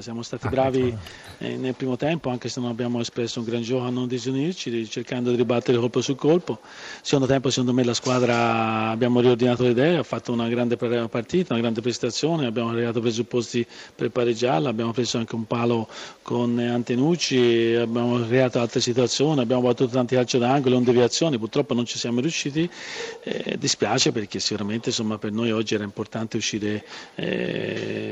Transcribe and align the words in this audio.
Siamo 0.00 0.22
stati 0.22 0.48
bravi 0.48 0.96
eh, 1.38 1.56
nel 1.56 1.74
primo 1.74 1.96
tempo, 1.96 2.30
anche 2.30 2.48
se 2.48 2.60
non 2.60 2.70
abbiamo 2.70 3.00
espresso 3.00 3.40
un 3.40 3.44
gran 3.44 3.62
gioco 3.62 3.84
a 3.84 3.90
non 3.90 4.08
disunirci, 4.08 4.88
cercando 4.88 5.30
di 5.30 5.36
ribattere 5.36 5.76
colpo 5.78 6.00
su 6.00 6.14
colpo. 6.14 6.60
Secondo 7.02 7.26
tempo, 7.26 7.50
secondo 7.50 7.72
me, 7.74 7.84
la 7.84 7.92
squadra 7.92 8.88
abbiamo 8.88 9.20
riordinato 9.20 9.64
le 9.64 9.70
idee, 9.70 9.98
ha 9.98 10.02
fatto 10.02 10.32
una 10.32 10.48
grande 10.48 10.76
partita, 10.76 11.52
una 11.52 11.62
grande 11.62 11.82
prestazione, 11.82 12.46
abbiamo 12.46 12.70
creato 12.70 13.00
presupposti 13.00 13.66
per 13.94 14.10
pareggiarla, 14.10 14.68
abbiamo 14.68 14.92
preso 14.92 15.18
anche 15.18 15.34
un 15.34 15.46
palo 15.46 15.88
con 16.22 16.58
Antenucci, 16.58 17.76
abbiamo 17.78 18.24
creato 18.26 18.60
altre 18.60 18.80
situazioni, 18.80 19.40
abbiamo 19.40 19.62
battuto 19.62 19.92
tanti 19.92 20.14
calci 20.14 20.38
d'angolo, 20.38 20.76
non 20.76 20.84
deviazioni, 20.84 21.38
purtroppo 21.38 21.74
non 21.74 21.84
ci 21.84 21.98
siamo 21.98 22.20
riusciti. 22.20 22.68
Eh, 23.24 23.56
dispiace 23.58 24.10
perché 24.10 24.40
sicuramente 24.40 24.88
insomma, 24.88 25.18
per 25.18 25.32
noi 25.32 25.50
oggi 25.50 25.74
era 25.74 25.84
importante 25.84 26.36
uscire 26.38 26.84
eh, 27.14 28.11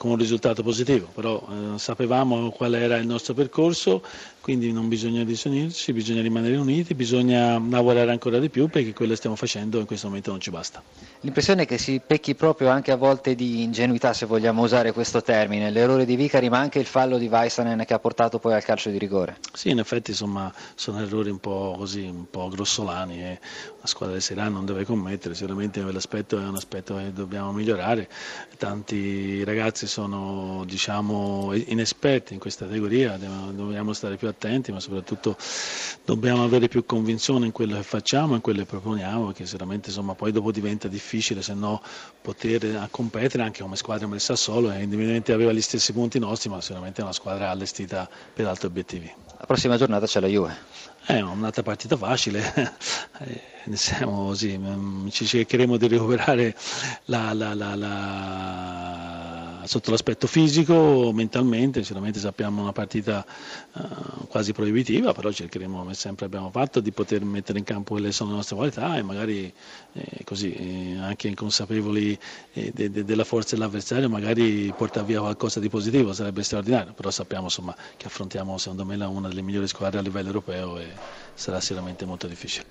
con 0.00 0.12
un 0.12 0.16
risultato 0.16 0.62
positivo 0.62 1.08
però 1.12 1.46
eh, 1.74 1.78
sapevamo 1.78 2.50
qual 2.50 2.74
era 2.74 2.96
il 2.96 3.06
nostro 3.06 3.34
percorso, 3.34 4.02
quindi 4.40 4.72
non 4.72 4.88
bisogna 4.88 5.22
disunirci, 5.22 5.92
bisogna 5.92 6.22
rimanere 6.22 6.56
uniti, 6.56 6.94
bisogna 6.94 7.58
lavorare 7.58 8.10
ancora 8.10 8.38
di 8.38 8.48
più 8.48 8.68
perché 8.68 8.94
quello 8.94 9.10
che 9.10 9.18
stiamo 9.18 9.36
facendo 9.36 9.78
in 9.78 9.84
questo 9.84 10.06
momento 10.06 10.30
non 10.30 10.40
ci 10.40 10.50
basta. 10.50 10.82
L'impressione 11.20 11.62
è 11.62 11.66
che 11.66 11.76
si 11.76 12.00
pecchi 12.04 12.34
proprio 12.34 12.68
anche 12.68 12.90
a 12.90 12.96
volte 12.96 13.34
di 13.34 13.62
ingenuità, 13.62 14.14
se 14.14 14.24
vogliamo 14.24 14.62
usare 14.62 14.92
questo 14.92 15.20
termine, 15.20 15.70
l'errore 15.70 16.06
di 16.06 16.16
Vicari 16.16 16.48
ma 16.48 16.58
anche 16.58 16.78
il 16.78 16.86
fallo 16.86 17.18
di 17.18 17.26
Weisanen 17.26 17.84
che 17.84 17.92
ha 17.92 17.98
portato 17.98 18.38
poi 18.38 18.54
al 18.54 18.64
calcio 18.64 18.88
di 18.88 18.96
rigore. 18.96 19.36
Sì, 19.52 19.68
in 19.68 19.78
effetti 19.78 20.12
insomma, 20.12 20.50
sono 20.74 21.00
errori 21.02 21.28
un 21.28 21.38
po' 21.38 21.74
così, 21.76 22.04
un 22.04 22.30
po' 22.30 22.48
grossolani 22.48 23.22
e 23.22 23.38
la 23.80 23.86
squadra 23.86 24.18
Serie 24.20 24.42
A 24.44 24.48
non 24.48 24.64
deve 24.64 24.84
commettere, 24.84 25.34
sicuramente 25.34 25.82
quell'aspetto 25.82 26.38
è 26.38 26.46
un 26.46 26.56
aspetto 26.56 26.96
che 26.96 27.12
dobbiamo 27.12 27.52
migliorare, 27.52 28.08
tanti 28.56 29.44
ragazzi 29.44 29.86
sono 29.90 30.62
diciamo, 30.64 31.52
inesperti 31.52 32.32
in 32.32 32.38
questa 32.38 32.64
categoria, 32.64 33.18
dobbiamo 33.18 33.92
stare 33.92 34.16
più 34.16 34.28
attenti 34.28 34.72
ma 34.72 34.80
soprattutto 34.80 35.36
dobbiamo 36.04 36.44
avere 36.44 36.68
più 36.68 36.86
convinzione 36.86 37.44
in 37.44 37.52
quello 37.52 37.76
che 37.76 37.82
facciamo 37.82 38.32
e 38.32 38.36
in 38.36 38.40
quello 38.40 38.60
che 38.60 38.66
proponiamo 38.66 39.26
perché 39.26 39.44
sicuramente 39.44 39.88
insomma, 39.88 40.14
poi 40.14 40.32
dopo 40.32 40.52
diventa 40.52 40.88
difficile 40.88 41.42
se 41.42 41.52
no 41.54 41.82
poter 42.22 42.88
competere 42.90 43.42
anche 43.42 43.60
come 43.62 43.76
squadra 43.76 44.04
come 44.04 44.16
il 44.16 44.22
Sassuolo 44.22 44.70
e 44.70 44.82
indipendentemente 44.82 45.32
aveva 45.32 45.52
gli 45.52 45.60
stessi 45.60 45.92
punti 45.92 46.18
nostri 46.18 46.48
ma 46.48 46.60
sicuramente 46.60 47.00
è 47.00 47.04
una 47.04 47.12
squadra 47.12 47.50
allestita 47.50 48.08
per 48.32 48.46
altri 48.46 48.68
obiettivi. 48.68 49.12
La 49.38 49.46
prossima 49.46 49.76
giornata 49.76 50.06
c'è 50.06 50.20
la 50.20 50.26
Juve. 50.28 50.54
È 51.02 51.18
un'altra 51.18 51.62
partita 51.62 51.96
facile, 51.96 52.52
eh, 53.20 53.74
siamo 53.74 54.26
così, 54.26 54.56
mm, 54.56 55.08
ci 55.08 55.24
cercheremo 55.24 55.78
di 55.78 55.88
recuperare 55.88 56.54
la, 57.06 57.32
la, 57.32 57.54
la, 57.54 57.74
la, 57.74 59.19
sotto 59.70 59.92
l'aspetto 59.92 60.26
fisico, 60.26 61.12
mentalmente, 61.14 61.84
sicuramente 61.84 62.18
sappiamo 62.18 62.60
una 62.60 62.72
partita 62.72 63.24
uh, 63.74 64.26
quasi 64.26 64.52
proibitiva, 64.52 65.12
però 65.12 65.30
cercheremo, 65.30 65.78
come 65.78 65.94
sempre 65.94 66.26
abbiamo 66.26 66.50
fatto, 66.50 66.80
di 66.80 66.90
poter 66.90 67.22
mettere 67.22 67.60
in 67.60 67.64
campo 67.64 67.92
quelle 67.92 68.10
sono 68.10 68.30
le 68.30 68.36
nostre 68.36 68.56
qualità 68.56 68.96
e 68.96 69.02
magari 69.02 69.54
eh, 69.92 70.24
così, 70.24 70.52
eh, 70.54 70.96
anche 70.98 71.28
inconsapevoli 71.28 72.18
eh, 72.54 72.72
de, 72.74 72.90
de, 72.90 73.04
della 73.04 73.22
forza 73.22 73.54
dell'avversario, 73.54 74.08
magari 74.08 74.74
portare 74.76 75.06
via 75.06 75.20
qualcosa 75.20 75.60
di 75.60 75.68
positivo, 75.68 76.12
sarebbe 76.12 76.42
straordinario, 76.42 76.92
però 76.92 77.12
sappiamo 77.12 77.44
insomma, 77.44 77.72
che 77.96 78.08
affrontiamo 78.08 78.58
secondo 78.58 78.84
me 78.84 78.96
una 78.96 79.28
delle 79.28 79.42
migliori 79.42 79.68
squadre 79.68 80.00
a 80.00 80.02
livello 80.02 80.26
europeo 80.26 80.78
e 80.78 80.88
sarà 81.32 81.60
sicuramente 81.60 82.04
molto 82.04 82.26
difficile. 82.26 82.64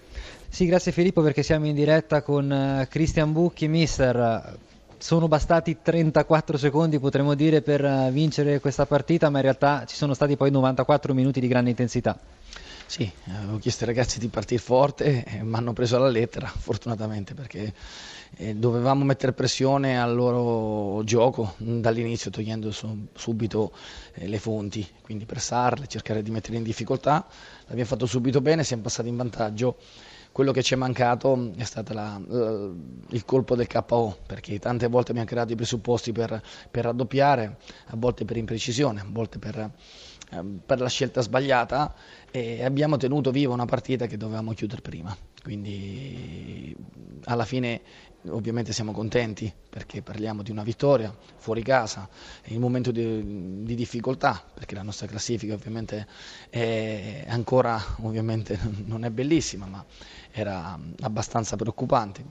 Sì, 0.50 0.66
grazie 0.66 0.92
Filippo 0.92 1.22
perché 1.22 1.44
siamo 1.44 1.66
in 1.66 1.76
diretta 1.76 2.22
con 2.24 2.86
Christian 2.90 3.32
Bucchi, 3.32 3.70
mister. 3.70 4.58
Sono 5.02 5.30
bastati 5.30 5.78
34 5.82 6.58
secondi, 6.58 7.00
potremmo 7.00 7.34
dire, 7.34 7.62
per 7.62 7.82
uh, 7.82 8.12
vincere 8.12 8.60
questa 8.60 8.86
partita, 8.86 9.30
ma 9.30 9.38
in 9.38 9.44
realtà 9.44 9.86
ci 9.86 9.96
sono 9.96 10.14
stati 10.14 10.36
poi 10.36 10.52
94 10.52 11.14
minuti 11.14 11.40
di 11.40 11.48
grande 11.48 11.70
intensità. 11.70 12.20
Sì, 12.86 13.10
avevo 13.34 13.60
chiesto 13.60 13.86
ai 13.86 13.92
ragazzi 13.92 14.20
di 14.20 14.28
partire 14.28 14.60
forte 14.60 15.24
e 15.24 15.42
mi 15.42 15.56
hanno 15.56 15.72
preso 15.72 15.96
alla 15.96 16.10
lettera, 16.10 16.48
fortunatamente, 16.48 17.34
perché 17.34 17.74
eh, 18.36 18.56
dovevamo 18.56 19.06
mettere 19.06 19.32
pressione 19.32 19.98
al 19.98 20.14
loro 20.14 21.02
gioco 21.06 21.54
dall'inizio, 21.56 22.30
togliendo 22.30 22.70
subito 23.14 23.72
eh, 24.16 24.28
le 24.28 24.38
fonti, 24.38 24.86
quindi 25.02 25.24
pressarle, 25.24 25.88
cercare 25.88 26.22
di 26.22 26.30
mettere 26.30 26.58
in 26.58 26.64
difficoltà. 26.64 27.26
L'abbiamo 27.68 27.88
fatto 27.90 28.06
subito 28.06 28.42
bene, 28.42 28.66
siamo 28.66 28.82
passati 28.82 29.08
in 29.08 29.16
vantaggio 29.16 29.78
quello 30.32 30.52
che 30.52 30.62
ci 30.62 30.74
è 30.74 30.78
mancato 30.78 31.52
è 31.58 31.64
stato 31.64 31.94
la, 31.94 32.20
il 33.10 33.26
colpo 33.26 33.56
del 33.56 33.68
KO, 33.68 34.18
perché 34.26 34.60
tante 34.60 34.88
volte 34.88 35.12
abbiamo 35.12 35.28
creato 35.28 35.54
i 35.54 35.56
presupposti 35.56 36.12
per, 36.12 36.42
per 36.70 36.86
raddoppiare, 36.86 37.58
a 37.88 37.96
volte 37.96 38.26
per 38.26 38.38
imprecisione, 38.38 39.02
a 39.02 39.06
volte 39.08 39.40
per, 39.40 39.72
ehm, 40.32 40.62
per 40.66 40.80
la 40.80 40.88
scelta 40.88 41.22
sbagliata 41.22 41.94
e 42.32 42.64
abbiamo 42.64 42.98
tenuto 42.98 43.32
viva 43.32 43.54
una 43.54 43.66
partita 43.66 44.06
che 44.06 44.18
dovevamo 44.18 44.54
chiudere 44.54 44.82
prima. 44.82 45.16
Quindi 45.44 46.76
alla 47.26 47.46
fine 47.46 47.82
ovviamente 48.30 48.74
siamo 48.74 48.92
contenti 48.92 49.52
perché 49.70 50.02
parliamo 50.02 50.42
di 50.42 50.52
una 50.52 50.64
vittoria 50.64 51.16
fuori 51.38 51.62
casa, 51.64 52.08
in 52.46 52.56
un 52.56 52.62
momento 52.62 52.92
di, 52.92 53.64
di 53.64 53.76
difficoltà 53.76 54.44
perché 54.54 54.76
la 54.76 54.82
nostra 54.82 55.08
classifica 55.08 55.54
ovviamente 55.54 56.08
è 56.50 57.26
ancora 57.28 57.82
ovviamente 58.02 58.58
non 58.86 59.04
è 59.04 59.10
bellissima 59.10 59.66
ma 59.66 59.86
era 60.32 60.78
abbastanza 61.02 61.56
preoccupante. 61.56 62.24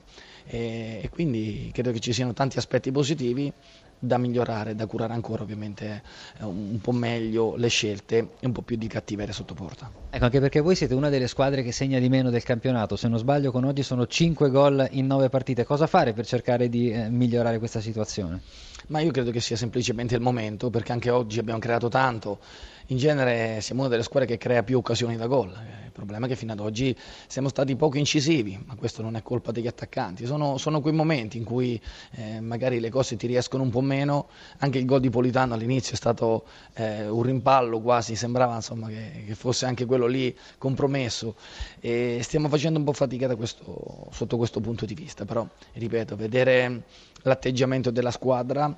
E, 0.45 1.01
e 1.03 1.09
quindi 1.09 1.69
credo 1.73 1.91
che 1.91 1.99
ci 1.99 2.13
siano 2.13 2.33
tanti 2.33 2.57
aspetti 2.57 2.91
positivi 2.91 3.51
da 3.99 4.17
migliorare, 4.17 4.75
da 4.75 4.85
curare 4.85 5.13
ancora 5.13 5.43
ovviamente 5.43 6.01
eh, 6.39 6.45
un 6.45 6.79
po' 6.81 6.93
meglio 6.93 7.55
le 7.57 7.67
scelte 7.67 8.29
e 8.39 8.45
un 8.45 8.53
po' 8.53 8.61
più 8.61 8.77
di 8.77 8.87
cattiveria 8.87 9.33
sotto 9.33 9.53
porta. 9.53 9.91
Ecco, 10.09 10.23
anche 10.23 10.39
perché 10.39 10.61
voi 10.61 10.75
siete 10.75 10.93
una 10.93 11.09
delle 11.09 11.27
squadre 11.27 11.61
che 11.61 11.71
segna 11.71 11.99
di 11.99 12.09
meno 12.09 12.29
del 12.29 12.43
campionato, 12.43 12.95
se 12.95 13.07
non 13.07 13.19
sbaglio 13.19 13.51
con 13.51 13.65
oggi 13.65 13.83
sono 13.83 14.07
5 14.07 14.49
gol 14.49 14.87
in 14.91 15.05
9 15.05 15.29
partite, 15.29 15.65
cosa 15.65 15.85
fare 15.85 16.13
per 16.13 16.25
cercare 16.25 16.69
di 16.69 16.91
eh, 16.91 17.09
migliorare 17.09 17.59
questa 17.59 17.81
situazione? 17.81 18.41
Ma 18.87 19.01
io 19.01 19.11
credo 19.11 19.29
che 19.29 19.39
sia 19.39 19.55
semplicemente 19.55 20.15
il 20.15 20.21
momento, 20.21 20.69
perché 20.69 20.91
anche 20.91 21.11
oggi 21.11 21.37
abbiamo 21.37 21.59
creato 21.59 21.89
tanto. 21.89 22.39
In 22.87 22.97
genere 22.97 23.61
siamo 23.61 23.81
una 23.81 23.89
delle 23.89 24.01
squadre 24.01 24.27
che 24.27 24.39
crea 24.39 24.63
più 24.63 24.77
occasioni 24.79 25.15
da 25.15 25.27
gol. 25.27 25.49
Il 25.85 25.91
problema 25.91 26.25
è 26.25 26.29
che 26.29 26.35
fino 26.35 26.53
ad 26.53 26.59
oggi 26.59 26.95
siamo 27.27 27.49
stati 27.49 27.75
poco 27.75 27.99
incisivi, 27.99 28.59
ma 28.65 28.73
questo 28.75 29.03
non 29.03 29.15
è 29.15 29.21
colpa 29.21 29.51
degli 29.51 29.67
attaccanti. 29.67 30.25
Sono, 30.25 30.57
sono 30.57 30.81
quei 30.81 30.93
momenti 30.93 31.37
in 31.37 31.43
cui 31.43 31.79
eh, 32.13 32.39
magari 32.39 32.79
le 32.79 32.89
cose 32.89 33.15
ti 33.15 33.27
riescono 33.27 33.61
un 33.61 33.69
po' 33.69 33.81
meno. 33.89 34.27
Anche 34.59 34.77
il 34.77 34.85
gol 34.85 34.99
di 34.99 35.09
Politano 35.09 35.55
all'inizio 35.55 35.93
è 35.93 35.95
stato 35.95 36.45
eh, 36.73 37.07
un 37.09 37.23
rimpallo 37.23 37.79
quasi, 37.79 38.15
sembrava 38.15 38.55
insomma, 38.55 38.87
che, 38.87 39.23
che, 39.25 39.35
fosse 39.35 39.65
anche 39.65 39.85
quello 39.85 40.05
lì 40.05 40.35
compromesso. 40.57 41.35
E 41.79 42.19
stiamo 42.21 42.47
facendo 42.47 42.77
un 42.77 42.85
po' 42.85 42.93
fatica 42.93 43.35
questo, 43.35 44.07
sotto 44.11 44.37
questo 44.37 44.59
punto 44.59 44.85
di 44.85 44.93
vista, 44.93 45.25
però 45.25 45.45
ripeto, 45.73 46.15
vedere 46.15 46.83
l'atteggiamento 47.23 47.91
della 47.91 48.11
squadra 48.11 48.75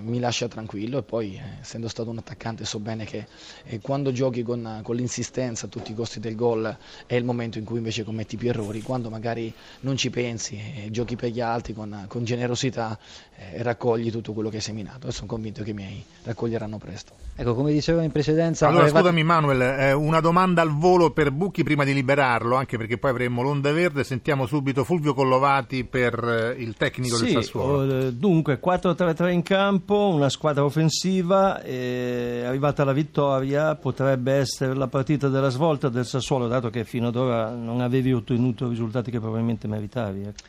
mi 0.00 0.18
lascia 0.18 0.48
tranquillo 0.48 0.98
e 0.98 1.02
poi 1.02 1.36
eh, 1.36 1.60
essendo 1.60 1.88
stato 1.88 2.10
un 2.10 2.18
attaccante 2.18 2.64
so 2.64 2.78
bene 2.78 3.04
che 3.04 3.26
eh, 3.64 3.80
quando 3.80 4.12
giochi 4.12 4.42
con, 4.42 4.80
con, 4.82 4.96
l'insistenza 4.96 5.66
a 5.66 5.68
tutti 5.68 5.92
i 5.92 5.94
costi 5.94 6.20
del 6.20 6.34
gol 6.34 6.76
è 7.06 7.14
il 7.14 7.24
momento 7.24 7.58
in 7.58 7.64
cui 7.64 7.78
invece 7.78 8.04
commetti 8.04 8.36
più 8.36 8.48
errori, 8.48 8.82
quando 8.82 9.10
magari 9.10 9.52
non 9.80 9.96
ci 9.96 10.10
pensi 10.10 10.56
e 10.56 10.90
giochi 10.90 11.16
per 11.16 11.30
gli 11.30 11.40
altri 11.40 11.72
con, 11.72 12.04
con 12.08 12.24
generosità 12.24 12.98
e 13.36 13.58
eh, 13.58 13.62
raccogli 13.62 14.10
tutto 14.10 14.32
quello 14.32 14.48
che 14.48 14.56
hai 14.56 14.62
seminato 14.62 15.08
e 15.08 15.12
sono 15.12 15.26
convinto 15.26 15.62
che 15.62 15.70
i 15.70 15.74
miei 15.74 16.04
raccoglieranno 16.24 16.78
presto. 16.78 17.12
Ecco, 17.36 17.54
come 17.54 17.72
dicevo 17.72 18.00
in 18.00 18.12
precedenza... 18.12 18.68
Allora, 18.68 18.84
aveva... 18.84 18.98
scusami 19.00 19.22
Manuel, 19.24 19.60
eh, 19.60 19.92
una 19.92 20.20
domanda 20.20 20.62
al 20.62 20.70
volo 20.70 21.10
per 21.10 21.32
Bucchi 21.32 21.64
prima 21.64 21.84
di 21.84 21.92
liberarlo, 21.92 22.54
anche 22.54 22.76
perché 22.76 22.96
poi 22.96 23.10
avremo 23.10 23.42
l'onda 23.42 23.72
verde, 23.72 24.04
sentiamo 24.04 24.46
subito 24.46 24.84
Fulvio 24.84 25.14
Collovati 25.14 25.84
per 25.84 26.54
il 26.56 26.74
tecnico 26.76 27.16
sì, 27.16 27.24
del 27.24 27.32
Sassuolo. 27.32 28.10
Dunque, 28.10 28.60
4-3-3 28.64 29.30
in 29.30 29.42
campo 29.42 29.83
campo, 29.84 30.08
una 30.08 30.30
squadra 30.30 30.64
offensiva, 30.64 31.60
è 31.60 32.44
arrivata 32.46 32.84
la 32.84 32.92
vittoria, 32.92 33.76
potrebbe 33.76 34.32
essere 34.32 34.74
la 34.74 34.88
partita 34.88 35.28
della 35.28 35.50
svolta 35.50 35.90
del 35.90 36.06
Sassuolo, 36.06 36.48
dato 36.48 36.70
che 36.70 36.84
fino 36.84 37.08
ad 37.08 37.16
ora 37.16 37.50
non 37.50 37.82
avevi 37.82 38.12
ottenuto 38.14 38.68
risultati 38.68 39.10
che 39.10 39.20
probabilmente 39.20 39.68
meritavi. 39.68 40.22
Ecco. 40.22 40.42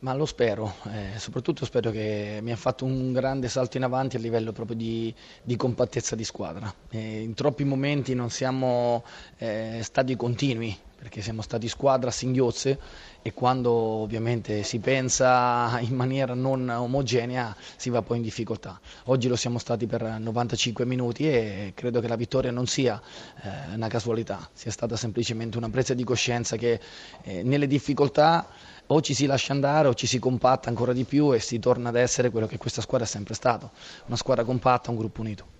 Ma 0.00 0.14
lo 0.14 0.26
spero, 0.26 0.74
eh, 0.92 1.18
soprattutto 1.18 1.64
spero 1.64 1.90
che 1.90 2.38
mi 2.42 2.52
ha 2.52 2.56
fatto 2.56 2.84
un 2.84 3.12
grande 3.12 3.48
salto 3.48 3.76
in 3.76 3.84
avanti 3.84 4.16
a 4.16 4.18
livello 4.20 4.52
proprio 4.52 4.76
di, 4.76 5.12
di 5.42 5.56
compattezza 5.56 6.14
di 6.14 6.24
squadra. 6.24 6.72
Eh, 6.90 7.22
in 7.22 7.34
troppi 7.34 7.64
momenti 7.64 8.14
non 8.14 8.30
siamo 8.30 9.02
eh, 9.38 9.80
stati 9.82 10.14
continui, 10.14 10.76
perché 11.04 11.20
siamo 11.20 11.42
stati 11.42 11.68
squadra 11.68 12.08
a 12.08 12.12
singhiozze 12.12 12.78
e 13.20 13.34
quando 13.34 13.70
ovviamente 13.70 14.62
si 14.62 14.78
pensa 14.78 15.78
in 15.80 15.94
maniera 15.94 16.32
non 16.32 16.66
omogenea 16.66 17.54
si 17.76 17.90
va 17.90 18.00
poi 18.00 18.16
in 18.16 18.22
difficoltà. 18.22 18.80
Oggi 19.04 19.28
lo 19.28 19.36
siamo 19.36 19.58
stati 19.58 19.86
per 19.86 20.00
95 20.02 20.86
minuti 20.86 21.28
e 21.28 21.72
credo 21.74 22.00
che 22.00 22.08
la 22.08 22.16
vittoria 22.16 22.50
non 22.50 22.66
sia 22.66 22.98
eh, 23.42 23.74
una 23.74 23.88
casualità, 23.88 24.48
sia 24.54 24.70
stata 24.70 24.96
semplicemente 24.96 25.58
una 25.58 25.68
presa 25.68 25.92
di 25.92 26.04
coscienza 26.04 26.56
che 26.56 26.80
eh, 27.24 27.42
nelle 27.42 27.66
difficoltà 27.66 28.48
o 28.86 29.02
ci 29.02 29.12
si 29.12 29.26
lascia 29.26 29.52
andare 29.52 29.88
o 29.88 29.94
ci 29.94 30.06
si 30.06 30.18
compatta 30.18 30.70
ancora 30.70 30.94
di 30.94 31.04
più 31.04 31.34
e 31.34 31.38
si 31.38 31.58
torna 31.58 31.90
ad 31.90 31.96
essere 31.96 32.30
quello 32.30 32.46
che 32.46 32.56
questa 32.56 32.80
squadra 32.80 33.06
è 33.06 33.10
sempre 33.10 33.34
stato, 33.34 33.72
una 34.06 34.16
squadra 34.16 34.42
compatta, 34.42 34.88
un 34.88 34.96
gruppo 34.96 35.20
unito. 35.20 35.52